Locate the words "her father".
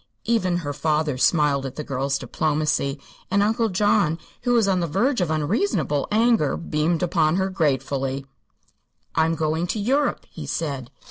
0.65-1.15